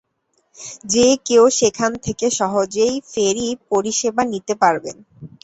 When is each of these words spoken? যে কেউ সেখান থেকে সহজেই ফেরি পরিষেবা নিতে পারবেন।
যে 0.91 1.05
কেউ 1.27 1.43
সেখান 1.59 1.91
থেকে 2.05 2.25
সহজেই 2.39 2.95
ফেরি 3.11 3.47
পরিষেবা 3.69 4.23
নিতে 4.33 4.53
পারবেন। 4.61 4.95